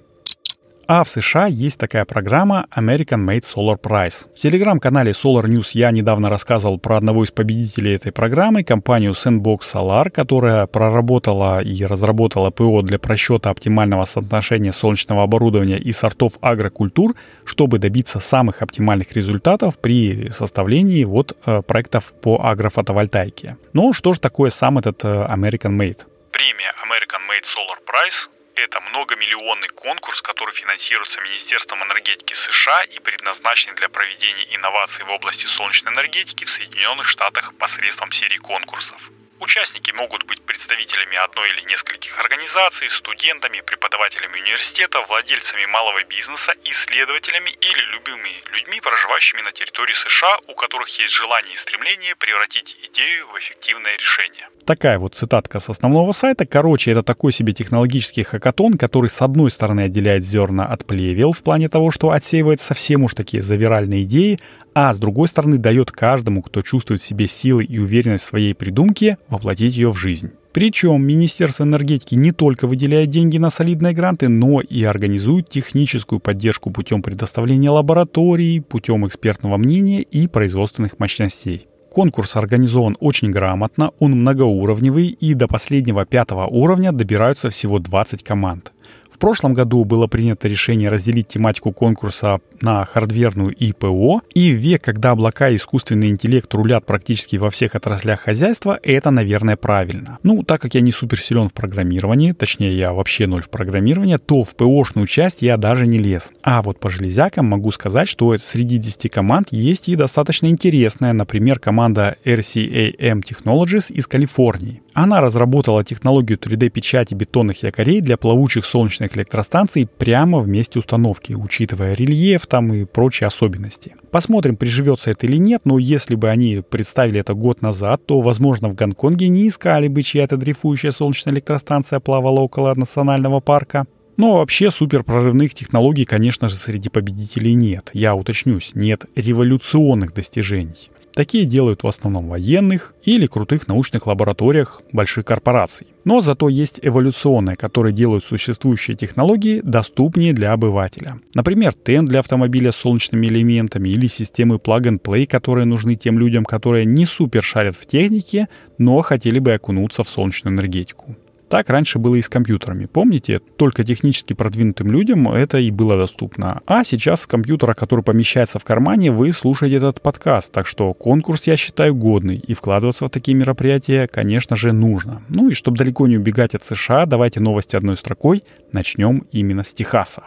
А 0.87 1.03
в 1.03 1.09
США 1.09 1.47
есть 1.47 1.79
такая 1.79 2.05
программа 2.05 2.67
American 2.75 3.25
Made 3.25 3.43
Solar 3.43 3.79
Prize. 3.81 4.27
В 4.35 4.39
телеграм-канале 4.39 5.13
Solar 5.13 5.45
News 5.45 5.69
я 5.73 5.89
недавно 5.89 6.29
рассказывал 6.29 6.77
про 6.77 6.97
одного 6.97 7.23
из 7.23 7.31
победителей 7.31 7.95
этой 7.95 8.11
программы, 8.11 8.63
компанию 8.63 9.13
Sandbox 9.13 9.61
Solar, 9.73 10.11
которая 10.11 10.67
проработала 10.67 11.59
и 11.63 11.83
разработала 11.83 12.51
ПО 12.51 12.83
для 12.83 12.99
просчета 12.99 13.49
оптимального 13.49 14.05
соотношения 14.05 14.71
солнечного 14.71 15.23
оборудования 15.23 15.77
и 15.77 15.91
сортов 15.91 16.33
агрокультур, 16.41 17.15
чтобы 17.45 17.79
добиться 17.79 18.19
самых 18.19 18.61
оптимальных 18.61 19.13
результатов 19.13 19.79
при 19.79 20.29
составлении 20.29 21.03
вот 21.03 21.35
э, 21.47 21.63
проектов 21.63 22.13
по 22.21 22.45
агрофотовольтайке. 22.45 23.57
Но 23.73 23.91
что 23.91 24.13
же 24.13 24.19
такое 24.19 24.51
сам 24.51 24.77
этот 24.77 25.03
э, 25.03 25.07
American 25.07 25.75
Made? 25.75 26.05
Премия 26.31 26.71
American 26.85 27.21
Made 27.27 27.43
Solar 27.43 27.79
Prize 27.87 28.29
это 28.55 28.79
многомиллионный 28.81 29.69
конкурс, 29.69 30.21
который 30.21 30.53
финансируется 30.53 31.21
Министерством 31.21 31.83
энергетики 31.83 32.33
США 32.33 32.83
и 32.83 32.99
предназначен 32.99 33.75
для 33.75 33.89
проведения 33.89 34.55
инноваций 34.55 35.05
в 35.05 35.09
области 35.09 35.45
солнечной 35.45 35.93
энергетики 35.93 36.45
в 36.45 36.49
Соединенных 36.49 37.07
Штатах 37.07 37.53
посредством 37.55 38.11
серии 38.11 38.37
конкурсов. 38.37 39.11
Участники 39.45 39.91
могут 39.91 40.25
быть 40.25 40.41
представителями 40.41 41.17
одной 41.23 41.51
или 41.51 41.61
нескольких 41.69 42.19
организаций, 42.19 42.89
студентами, 42.89 43.61
преподавателями 43.61 44.41
университета, 44.41 45.05
владельцами 45.07 45.67
малого 45.67 46.03
бизнеса, 46.03 46.55
исследователями 46.63 47.51
или 47.61 47.81
любыми 47.93 48.41
людьми, 48.51 48.81
проживающими 48.81 49.41
на 49.41 49.51
территории 49.51 49.93
США, 49.93 50.39
у 50.47 50.55
которых 50.55 50.89
есть 50.97 51.13
желание 51.13 51.53
и 51.53 51.57
стремление 51.57 52.15
превратить 52.15 52.75
идею 52.89 53.27
в 53.27 53.37
эффективное 53.37 53.93
решение. 53.93 54.49
Такая 54.65 54.97
вот 54.97 55.13
цитатка 55.13 55.59
с 55.59 55.69
основного 55.69 56.11
сайта. 56.11 56.47
Короче, 56.47 56.89
это 56.89 57.03
такой 57.03 57.31
себе 57.31 57.53
технологический 57.53 58.23
хакатон, 58.23 58.79
который 58.79 59.11
с 59.11 59.21
одной 59.21 59.51
стороны 59.51 59.81
отделяет 59.81 60.25
зерна 60.25 60.65
от 60.65 60.87
плевел 60.87 61.33
в 61.33 61.43
плане 61.43 61.69
того, 61.69 61.91
что 61.91 62.09
отсеивает 62.09 62.61
совсем 62.61 63.03
уж 63.03 63.13
такие 63.13 63.43
завиральные 63.43 64.05
идеи, 64.05 64.39
а 64.75 64.93
с 64.93 64.97
другой 64.97 65.29
стороны 65.29 65.57
дает 65.57 65.91
каждому, 65.91 66.43
кто 66.43 66.61
чувствует 66.61 67.01
в 67.01 67.05
себе 67.05 67.27
силы 67.27 67.63
и 67.63 67.79
уверенность 67.79 68.25
в 68.25 68.27
своей 68.27 68.53
придумке, 68.53 69.17
воплотить 69.29 69.75
ее 69.75 69.89
в 69.89 69.97
жизнь. 69.97 70.31
Причем 70.51 71.01
Министерство 71.01 71.63
энергетики 71.63 72.15
не 72.15 72.31
только 72.31 72.67
выделяет 72.67 73.09
деньги 73.09 73.37
на 73.37 73.49
солидные 73.49 73.93
гранты, 73.93 74.27
но 74.27 74.61
и 74.61 74.83
организует 74.83 75.49
техническую 75.49 76.19
поддержку 76.19 76.71
путем 76.71 77.01
предоставления 77.01 77.69
лабораторий, 77.69 78.59
путем 78.59 79.07
экспертного 79.07 79.57
мнения 79.57 80.01
и 80.01 80.27
производственных 80.27 80.99
мощностей. 80.99 81.67
Конкурс 81.91 82.35
организован 82.35 82.97
очень 82.99 83.31
грамотно, 83.31 83.91
он 83.99 84.11
многоуровневый 84.11 85.07
и 85.07 85.33
до 85.33 85.47
последнего 85.47 86.05
пятого 86.05 86.45
уровня 86.45 86.91
добираются 86.91 87.49
всего 87.49 87.79
20 87.79 88.23
команд. 88.23 88.73
В 89.15 89.17
прошлом 89.17 89.53
году 89.53 89.85
было 89.85 90.07
принято 90.07 90.49
решение 90.49 90.89
разделить 90.89 91.29
тематику 91.29 91.71
конкурса 91.71 92.41
на 92.59 92.83
хардверную 92.83 93.51
и 93.53 93.71
ПО, 93.71 94.21
и 94.33 94.51
в 94.51 94.55
век, 94.55 94.83
когда 94.83 95.11
облака 95.11 95.49
и 95.49 95.55
искусственный 95.55 96.09
интеллект 96.09 96.53
рулят 96.53 96.85
практически 96.85 97.37
во 97.37 97.49
всех 97.49 97.75
отраслях 97.75 98.19
хозяйства, 98.19 98.77
это, 98.83 99.11
наверное, 99.11 99.55
правильно. 99.55 100.19
Ну, 100.23 100.43
так 100.43 100.61
как 100.61 100.75
я 100.75 100.81
не 100.81 100.91
супер 100.91 101.17
силен 101.17 101.47
в 101.47 101.53
программировании, 101.53 102.33
точнее, 102.33 102.77
я 102.77 102.91
вообще 102.91 103.25
ноль 103.25 103.41
в 103.41 103.49
программировании, 103.49 104.17
то 104.17 104.43
в 104.43 104.53
ПОшную 104.53 105.07
часть 105.07 105.41
я 105.41 105.55
даже 105.55 105.87
не 105.87 105.97
лез. 105.97 106.33
А 106.43 106.61
вот 106.61 106.81
по 106.81 106.89
железякам 106.89 107.45
могу 107.45 107.71
сказать, 107.71 108.09
что 108.09 108.37
среди 108.37 108.79
10 108.79 109.09
команд 109.09 109.47
есть 109.51 109.87
и 109.87 109.95
достаточно 109.95 110.47
интересная, 110.47 111.13
например, 111.13 111.59
команда 111.59 112.17
RCAM 112.25 113.23
Technologies 113.23 113.93
из 113.93 114.07
Калифорнии. 114.07 114.81
Она 114.95 115.19
разработала 115.19 115.83
технологию 115.83 116.37
3D-печати 116.37 117.15
бетонных 117.15 117.63
якорей 117.63 117.99
для 117.99 118.15
плавучих 118.15 118.63
солнечных 118.63 119.17
электростанций 119.17 119.89
прямо 119.97 120.39
в 120.39 120.47
месте 120.47 120.79
установки, 120.79 121.33
учитывая 121.33 121.93
рельеф 121.93 122.47
там 122.47 122.73
и 122.73 122.85
прочие 122.85 123.27
особенности. 123.27 123.93
Посмотрим, 124.09 124.55
приживется 124.55 125.11
это 125.11 125.25
или 125.25 125.35
нет, 125.35 125.63
но 125.65 125.79
если 125.79 126.15
бы 126.15 126.29
они 126.29 126.63
представили 126.67 127.19
это 127.19 127.33
год 127.33 127.61
назад, 127.61 128.05
то, 128.05 128.21
возможно, 128.21 128.69
в 128.69 128.75
Гонконге 128.75 129.27
не 129.27 129.49
искали 129.49 129.89
бы 129.89 130.01
чья-то 130.01 130.37
дрейфующая 130.37 130.91
солнечная 130.91 131.33
электростанция 131.33 131.99
плавала 131.99 132.39
около 132.39 132.73
национального 132.73 133.41
парка. 133.41 133.87
Но 134.15 134.37
вообще 134.37 134.71
супер 134.71 135.03
прорывных 135.03 135.53
технологий, 135.53 136.05
конечно 136.05 136.47
же, 136.47 136.55
среди 136.55 136.87
победителей 136.87 137.53
нет. 137.53 137.89
Я 137.91 138.15
уточнюсь, 138.15 138.71
нет 138.73 139.07
революционных 139.13 140.13
достижений. 140.13 140.89
Такие 141.15 141.45
делают 141.45 141.81
в 141.83 141.87
основном 141.87 142.27
военных 142.27 142.93
или 143.05 143.25
крутых 143.25 143.69
научных 143.69 144.05
лабораториях 144.05 144.81
больших 144.91 145.23
корпораций. 145.23 145.87
Но 146.03 146.19
зато 146.19 146.49
есть 146.49 146.79
эволюционные, 146.81 147.55
которые 147.55 147.93
делают 147.93 148.25
существующие 148.25 148.97
технологии 148.97 149.61
доступнее 149.63 150.33
для 150.33 150.51
обывателя. 150.51 151.21
Например, 151.33 151.71
тен 151.71 152.05
для 152.05 152.19
автомобиля 152.19 152.73
с 152.73 152.75
солнечными 152.75 153.27
элементами 153.27 153.87
или 153.87 154.07
системы 154.07 154.57
plug-and-play, 154.57 155.25
которые 155.25 155.63
нужны 155.65 155.95
тем 155.95 156.19
людям, 156.19 156.43
которые 156.43 156.83
не 156.83 157.05
супер 157.05 157.41
шарят 157.41 157.77
в 157.77 157.85
технике, 157.85 158.49
но 158.77 159.01
хотели 159.01 159.39
бы 159.39 159.53
окунуться 159.53 160.03
в 160.03 160.09
солнечную 160.09 160.53
энергетику. 160.53 161.15
Так 161.49 161.69
раньше 161.69 161.99
было 161.99 162.15
и 162.15 162.21
с 162.21 162.29
компьютерами. 162.29 162.85
Помните, 162.85 163.39
только 163.57 163.83
технически 163.83 164.33
продвинутым 164.33 164.91
людям 164.91 165.29
это 165.29 165.57
и 165.57 165.71
было 165.71 165.97
доступно. 165.97 166.61
А 166.65 166.83
сейчас 166.83 167.21
с 167.21 167.27
компьютера, 167.27 167.73
который 167.73 168.03
помещается 168.03 168.59
в 168.59 168.63
кармане, 168.63 169.11
вы 169.11 169.31
слушаете 169.31 169.77
этот 169.77 170.01
подкаст. 170.01 170.51
Так 170.51 170.67
что 170.67 170.93
конкурс 170.93 171.47
я 171.47 171.57
считаю 171.57 171.95
годный. 171.95 172.37
И 172.37 172.53
вкладываться 172.53 173.05
в 173.05 173.09
такие 173.09 173.35
мероприятия, 173.35 174.07
конечно 174.07 174.55
же, 174.55 174.71
нужно. 174.71 175.21
Ну 175.29 175.49
и 175.49 175.53
чтобы 175.53 175.77
далеко 175.77 176.07
не 176.07 176.17
убегать 176.17 176.55
от 176.55 176.63
США, 176.63 177.05
давайте 177.05 177.39
новости 177.39 177.75
одной 177.75 177.95
строкой. 177.95 178.43
Начнем 178.71 179.23
именно 179.31 179.63
с 179.63 179.73
Техаса. 179.73 180.23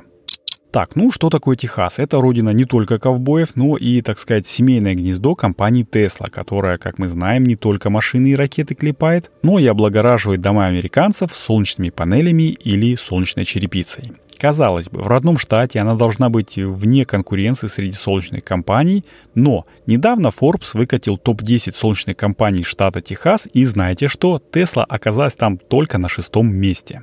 Так, 0.70 0.96
ну 0.96 1.10
что 1.10 1.30
такое 1.30 1.56
Техас? 1.56 1.98
Это 1.98 2.20
родина 2.20 2.50
не 2.50 2.64
только 2.64 2.98
ковбоев, 2.98 3.56
но 3.56 3.78
и, 3.78 4.02
так 4.02 4.18
сказать, 4.18 4.46
семейное 4.46 4.92
гнездо 4.92 5.34
компании 5.34 5.86
Tesla, 5.90 6.30
которая, 6.30 6.76
как 6.76 6.98
мы 6.98 7.08
знаем, 7.08 7.44
не 7.44 7.56
только 7.56 7.88
машины 7.88 8.28
и 8.28 8.36
ракеты 8.36 8.74
клепает, 8.74 9.30
но 9.42 9.58
и 9.58 9.66
облагораживает 9.66 10.42
дома 10.42 10.66
американцев 10.66 11.34
солнечными 11.34 11.88
панелями 11.88 12.50
или 12.50 12.96
солнечной 12.96 13.46
черепицей. 13.46 14.12
Казалось 14.38 14.88
бы, 14.88 15.00
в 15.02 15.06
родном 15.08 15.38
штате 15.38 15.80
она 15.80 15.94
должна 15.94 16.28
быть 16.28 16.56
вне 16.56 17.04
конкуренции 17.04 17.66
среди 17.66 17.96
солнечных 17.96 18.44
компаний, 18.44 19.04
но 19.34 19.66
недавно 19.86 20.28
Forbes 20.28 20.70
выкатил 20.74 21.16
топ-10 21.16 21.74
солнечных 21.74 22.16
компаний 22.16 22.62
штата 22.62 23.00
Техас, 23.00 23.48
и 23.52 23.64
знаете 23.64 24.06
что? 24.06 24.40
Tesla 24.52 24.84
оказалась 24.86 25.34
там 25.34 25.56
только 25.56 25.96
на 25.98 26.08
шестом 26.08 26.54
месте. 26.54 27.02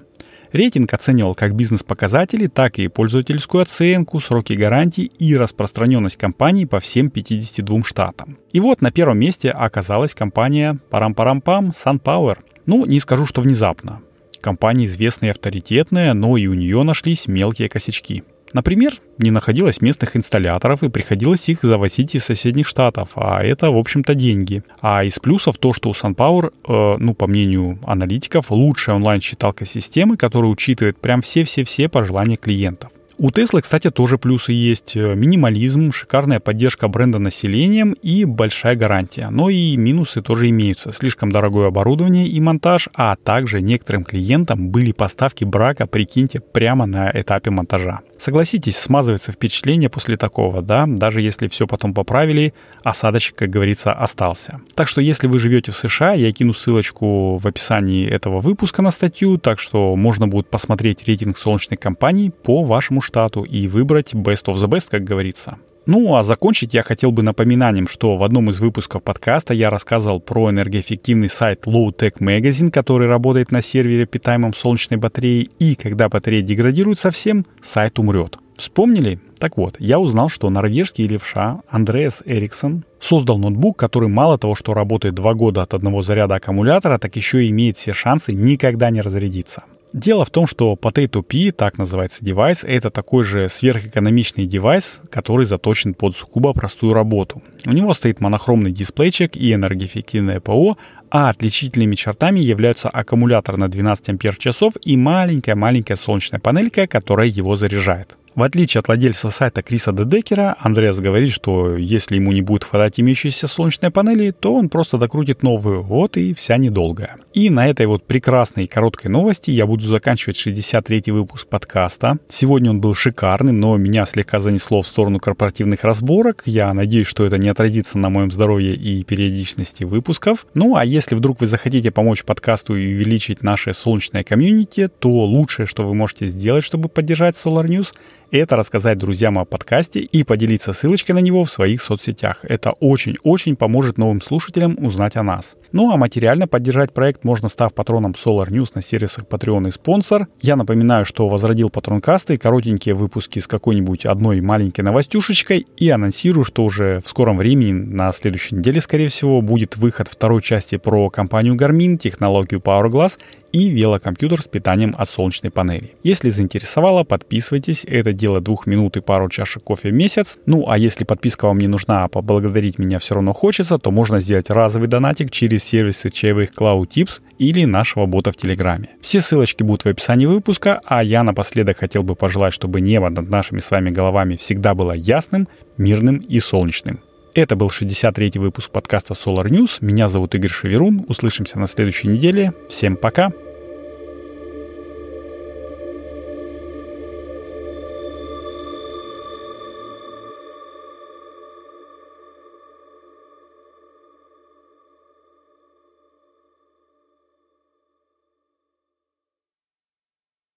Рейтинг 0.55 0.93
оценивал 0.93 1.35
как 1.35 1.53
бизнес-показатели, 1.53 2.47
так 2.47 2.79
и 2.79 2.88
пользовательскую 2.88 3.63
оценку, 3.63 4.21
сроки 4.21 4.53
гарантии 4.53 5.12
и 5.19 5.35
распространенность 5.35 6.15
компании 6.15 6.63
по 6.63 6.79
всем 6.79 7.09
52 7.09 7.83
штатам. 7.83 8.38
И 8.53 8.62
вот 8.62 8.79
на 8.79 8.89
первом 8.89 9.19
месте 9.19 9.51
оказалась 9.51 10.13
компания 10.13 10.79
парам-парам-пам 10.89 11.71
SunPower. 11.71 12.38
Ну, 12.65 12.85
не 12.85 13.01
скажу, 13.01 13.25
что 13.25 13.41
внезапно. 13.41 14.01
Компания 14.39 14.85
известная 14.85 15.29
и 15.29 15.31
авторитетная, 15.31 16.13
но 16.13 16.38
и 16.38 16.47
у 16.47 16.53
нее 16.53 16.83
нашлись 16.83 17.27
мелкие 17.27 17.67
косячки. 17.67 18.24
Например, 18.55 18.93
не 19.17 19.31
находилось 19.31 19.81
местных 19.81 20.15
инсталляторов 20.15 20.81
и 20.81 20.88
приходилось 20.88 21.50
их 21.50 21.59
завозить 21.62 22.15
из 22.15 22.24
соседних 22.24 22.65
штатов, 22.65 23.09
а 23.15 23.43
это, 23.43 23.69
в 23.69 23.75
общем-то, 23.77 24.15
деньги. 24.15 24.63
А 24.79 25.03
из 25.03 25.19
плюсов 25.19 25.57
то, 25.57 25.74
что 25.74 25.89
у 25.89 25.91
SunPower, 25.91 26.53
э, 26.65 26.97
ну, 26.97 27.13
по 27.13 27.27
мнению 27.27 27.79
аналитиков, 27.85 28.51
лучшая 28.51 28.95
онлайн-считалка 28.95 29.65
системы, 29.65 30.15
которая 30.15 30.50
учитывает 30.50 30.97
прям 31.01 31.21
все-все-все 31.21 31.89
пожелания 31.89 32.38
клиентов. 32.38 32.91
У 33.17 33.31
Теслы, 33.31 33.62
кстати, 33.62 33.89
тоже 33.91 34.17
плюсы 34.17 34.51
есть. 34.51 34.95
Минимализм, 34.95 35.93
шикарная 35.93 36.41
поддержка 36.41 36.89
бренда 36.89 37.17
населением 37.17 37.93
и 38.01 38.25
большая 38.25 38.75
гарантия. 38.75 39.29
Но 39.29 39.50
и 39.50 39.77
минусы 39.77 40.22
тоже 40.22 40.50
имеются. 40.50 40.91
Слишком 40.91 41.31
дорогое 41.31 41.67
оборудование 41.67 42.27
и 42.27 42.41
монтаж, 42.41 42.89
а 42.93 43.15
также 43.15 43.62
некоторым 43.62 44.03
клиентам 44.03 44.67
были 44.67 44.91
поставки 44.91 45.45
брака, 45.45 45.88
прикиньте, 45.88 46.41
прямо 46.41 46.86
на 46.86 47.10
этапе 47.13 47.51
монтажа. 47.51 48.01
Согласитесь, 48.17 48.77
смазывается 48.77 49.31
впечатление 49.31 49.89
после 49.89 50.17
такого, 50.17 50.62
да, 50.62 50.86
даже 50.88 51.22
если 51.22 51.48
все 51.48 51.67
потом 51.67 51.93
поправили, 51.93 52.53
осадочек, 52.84 53.36
как 53.36 53.50
говорится, 53.50 53.91
остался. 53.91 54.62
Так 54.74 54.88
что 54.88 55.01
если 55.01 55.27
вы 55.27 55.39
живете 55.39 55.72
в 55.72 55.75
США, 55.75 56.13
я 56.13 56.31
кину 56.31 56.53
ссылочку 56.53 57.38
в 57.38 57.45
описании 57.45 58.07
этого 58.07 58.39
выпуска 58.39 58.81
на 58.81 58.91
статью, 58.91 59.38
так 59.38 59.60
что 59.60 59.95
можно 59.95 60.27
будет 60.27 60.50
посмотреть 60.50 61.05
рейтинг 61.07 61.38
солнечной 61.38 61.77
компании 61.77 62.29
по 62.29 62.63
вашему 62.63 63.01
штату 63.05 63.43
и 63.43 63.67
выбрать 63.67 64.13
best 64.13 64.45
of 64.45 64.55
the 64.55 64.67
best, 64.67 64.88
как 64.89 65.03
говорится. 65.03 65.57
Ну 65.85 66.15
а 66.15 66.24
закончить 66.24 66.74
я 66.74 66.81
хотел 66.81 67.12
бы 67.12 67.21
напоминанием, 67.21 67.88
что 67.88 68.17
в 68.17 68.24
одном 68.24 68.50
из 68.50 68.59
выпусков 68.59 69.03
подкаста 69.03 69.53
я 69.53 69.69
рассказывал 69.69 70.19
про 70.19 70.50
энергоэффективный 70.50 71.29
сайт 71.29 71.67
Low 71.67 71.95
Tech 71.95 72.17
Magazine, 72.19 72.71
который 72.71 73.07
работает 73.07 73.51
на 73.51 73.62
сервере, 73.62 74.07
питаемом 74.07 74.55
солнечной 74.55 74.97
батареей, 74.97 75.51
и 75.59 75.75
когда 75.75 76.09
батарея 76.09 76.41
деградирует 76.41 76.97
совсем, 76.97 77.45
сайт 77.62 78.00
умрет. 78.00 78.39
Вспомнили? 78.57 79.19
Так 79.38 79.57
вот, 79.57 79.75
я 79.79 80.00
узнал, 80.00 80.29
что 80.29 80.50
норвежский 80.50 81.07
левша 81.07 81.59
Андреас 81.69 82.24
Эриксон 82.25 82.83
создал 83.00 83.38
ноутбук, 83.38 83.77
который 83.77 84.09
мало 84.09 84.38
того, 84.38 84.55
что 84.55 84.74
работает 84.74 85.13
два 85.13 85.33
года 85.33 85.62
от 85.62 85.74
одного 85.74 86.01
заряда 86.01 86.35
аккумулятора, 86.35 86.97
так 86.97 87.15
еще 87.15 87.45
и 87.45 87.50
имеет 87.50 87.77
все 87.77 87.93
шансы 87.93 88.31
никогда 88.31 88.89
не 88.89 89.01
разрядиться. 89.01 89.65
Дело 89.95 90.25
в 90.25 90.29
том, 90.29 90.45
что 90.45 90.73
Potato 90.73 91.23
P, 91.23 91.53
так 91.53 91.77
называется 91.77 92.17
девайс, 92.21 92.65
это 92.65 92.89
такой 92.89 93.23
же 93.23 93.47
сверхэкономичный 93.47 94.45
девайс, 94.45 94.99
который 95.09 95.45
заточен 95.45 95.93
под 95.93 96.17
сугубо 96.17 96.51
простую 96.51 96.91
работу. 96.91 97.41
У 97.65 97.71
него 97.71 97.93
стоит 97.93 98.19
монохромный 98.19 98.73
дисплейчик 98.73 99.37
и 99.37 99.53
энергоэффективное 99.53 100.41
ПО, 100.41 100.77
а 101.09 101.29
отличительными 101.29 101.95
чертами 101.95 102.41
являются 102.41 102.89
аккумулятор 102.89 103.55
на 103.55 103.69
12 103.69 104.09
ампер 104.09 104.35
часов 104.35 104.73
и 104.83 104.97
маленькая-маленькая 104.97 105.95
солнечная 105.95 106.41
панелька, 106.41 106.87
которая 106.87 107.27
его 107.27 107.55
заряжает. 107.55 108.17
В 108.36 108.44
отличие 108.44 108.80
от 108.80 108.88
владельца 108.89 109.30
сайта 109.30 109.62
Криса 109.62 109.94
Дедекера, 109.94 110.58
Андреас 110.60 111.00
говорит, 111.00 111.32
что 111.32 111.77
если 111.77 112.15
ему 112.15 112.34
не 112.34 112.42
будет 112.42 112.65
хватать 112.65 113.00
имеющиеся 113.00 113.48
солнечные 113.48 113.92
панели, 113.92 114.32
то 114.32 114.54
он 114.54 114.68
просто 114.68 114.98
докрутит 114.98 115.42
новую. 115.42 115.84
Вот 115.84 116.18
и 116.18 116.34
вся 116.34 116.58
недолгая. 116.58 117.15
И 117.34 117.50
на 117.50 117.65
этой 117.70 117.86
вот 117.86 118.04
прекрасной 118.04 118.65
и 118.65 118.68
короткой 118.68 119.10
новости 119.10 119.51
я 119.51 119.65
буду 119.65 119.86
заканчивать 119.86 120.36
63-й 120.46 121.12
выпуск 121.12 121.48
подкаста. 121.48 122.18
Сегодня 122.30 122.72
он 122.72 122.82
был 122.82 122.94
шикарным, 122.94 123.58
но 123.62 123.77
меня 123.77 124.06
слегка 124.06 124.39
занесло 124.42 124.82
в 124.82 124.88
сторону 124.88 125.20
корпоративных 125.20 125.86
разборок. 125.86 126.44
Я 126.46 126.74
надеюсь, 126.74 127.08
что 127.08 127.25
это 127.25 127.38
не 127.38 127.48
отразится 127.48 127.98
на 127.98 128.10
моем 128.10 128.32
здоровье 128.32 128.74
и 128.74 129.06
периодичности 129.06 129.86
выпусков. 129.86 130.46
Ну 130.56 130.75
а 130.75 130.84
если 130.84 131.15
вдруг 131.15 131.39
вы 131.39 131.48
захотите 131.48 131.89
помочь 131.89 132.25
подкасту 132.25 132.75
и 132.75 132.96
увеличить 132.96 133.44
наше 133.44 133.74
солнечное 133.74 134.25
комьюнити, 134.25 134.89
то 134.89 135.08
лучшее, 135.08 135.68
что 135.68 135.86
вы 135.86 135.94
можете 135.94 136.25
сделать, 136.25 136.65
чтобы 136.65 136.89
поддержать 136.89 137.36
Solar 137.36 137.65
News, 137.65 137.94
это 138.38 138.56
рассказать 138.56 138.98
друзьям 138.98 139.38
о 139.39 139.46
подкасте 139.46 140.00
и 140.00 140.24
поделиться 140.24 140.74
ссылочкой 140.74 141.15
на 141.15 141.20
него 141.20 141.44
в 141.44 141.51
своих 141.51 141.82
соцсетях. 141.82 142.39
Это 142.44 142.72
очень-очень 142.72 143.56
поможет 143.56 143.98
новым 143.98 144.22
слушателям 144.22 144.77
узнать 144.84 145.15
о 145.15 145.24
нас. 145.24 145.56
Ну 145.72 145.92
а 145.92 145.98
материально 145.98 146.48
поддержать 146.48 146.94
проект 146.94 147.24
можно, 147.24 147.50
став 147.50 147.74
патроном 147.74 148.13
Solar 148.13 148.48
News 148.48 148.72
на 148.75 148.82
сервисах 148.82 149.25
Patreon 149.25 149.68
и 149.68 149.72
спонсор. 149.72 150.27
Я 150.42 150.56
напоминаю, 150.56 151.06
что 151.06 151.27
возродил 151.27 151.69
патронкасты, 151.69 152.38
коротенькие 152.38 152.95
выпуски 152.95 153.39
с 153.39 153.48
какой-нибудь 153.48 154.06
одной 154.06 154.41
маленькой 154.41 154.82
новостюшечкой 154.82 155.65
и 155.78 155.89
анонсирую, 155.89 156.45
что 156.45 156.63
уже 156.63 157.02
в 157.04 157.10
скором 157.10 157.38
времени, 157.38 157.74
на 157.74 158.12
следующей 158.12 158.56
неделе, 158.56 158.82
скорее 158.82 159.10
всего, 159.10 159.41
будет 159.41 159.78
выход 159.78 160.08
второй 160.08 160.41
части 160.41 160.78
про 160.78 161.10
компанию 161.10 161.56
Garmin, 161.56 161.98
технологию 161.98 162.60
PowerGlass 162.60 163.17
и 163.56 163.70
велокомпьютер 163.70 164.41
с 164.41 164.48
питанием 164.48 164.94
от 164.98 165.10
солнечной 165.10 165.50
панели. 165.50 165.94
Если 166.04 166.30
заинтересовало, 166.30 167.06
подписывайтесь. 167.06 167.86
Это 167.88 168.12
дело 168.12 168.41
двух 168.41 168.68
минут 168.68 168.98
и 168.98 169.02
пару 169.02 169.30
чашек 169.30 169.63
кофе 169.63 169.91
в 169.91 169.94
месяц. 169.94 170.38
Ну, 170.46 170.68
а 170.68 170.78
если 170.78 171.06
подписка 171.06 171.46
вам 171.46 171.60
не 171.60 171.68
нужна, 171.68 172.04
а 172.04 172.10
поблагодарить 172.10 172.80
меня 172.80 173.00
все 173.00 173.15
равно 173.15 173.32
хочется, 173.32 173.78
то 173.78 173.91
можно 173.91 174.20
сделать 174.20 174.50
разовый 174.50 174.89
донатик 174.89 175.32
через 175.32 175.63
сервисы 175.63 176.10
чаевых 176.10 176.52
Cloud 176.52 176.89
Tips 176.89 177.22
или 177.38 177.63
нашего 177.63 178.06
бота 178.08 178.34
в 178.34 178.36
Телеграме. 178.36 178.89
Все 179.00 179.22
ссылочки 179.22 179.63
будут 179.63 179.86
в 179.86 179.88
описании 179.88 180.26
выпуска, 180.26 180.82
а 180.84 181.02
я 181.02 181.24
напоследок 181.24 181.78
хотел 181.78 182.04
бы 182.04 182.15
пожелать, 182.15 182.54
чтобы 182.54 182.82
небо 182.82 183.10
над 183.10 183.30
нашими 183.30 183.62
с 183.62 183.72
вами 183.72 183.89
головами 183.89 184.36
всегда 184.36 184.74
было 184.74 184.91
ясным, 184.91 185.48
мирным 185.78 186.18
и 186.18 186.41
солнечным. 186.41 187.00
Это 187.36 187.58
был 187.58 187.67
63-й 187.67 188.39
выпуск 188.39 188.71
подкаста 188.71 189.13
Solar 189.13 189.48
News. 189.50 189.80
Меня 189.82 190.08
зовут 190.08 190.34
Игорь 190.36 190.50
Шеверун. 190.50 191.04
Услышимся 191.10 191.60
на 191.60 191.67
следующей 191.67 192.08
неделе. 192.08 192.54
Всем 192.69 192.95
пока! 192.95 193.30